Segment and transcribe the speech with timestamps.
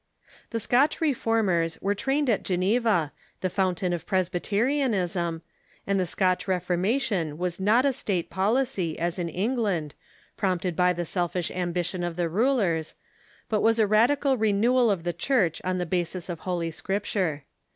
[0.49, 3.11] The Scotch Reformers were trained at Geneva,
[3.41, 5.43] the fountain of Presbyterianism,
[5.85, 9.93] and the Scotch Reformation Avas not a state policy, as in England,
[10.37, 12.95] prompted by the selfish ambition of the rulers,
[13.47, 17.43] but was a radical renewal of the Church on the basis of Holy Scripture.